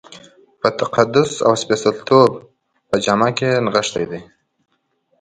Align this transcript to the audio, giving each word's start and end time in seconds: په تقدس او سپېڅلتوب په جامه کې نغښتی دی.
په 0.59 0.67
تقدس 0.79 1.31
او 1.47 1.53
سپېڅلتوب 1.61 2.31
په 2.89 2.95
جامه 3.03 3.29
کې 3.37 3.49
نغښتی 3.65 4.05
دی. 4.11 4.21